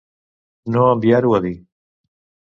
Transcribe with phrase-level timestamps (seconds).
[0.75, 1.51] No enviar-ho a dir.